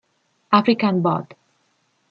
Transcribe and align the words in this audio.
African 0.51 1.03
Bot. 1.03 1.35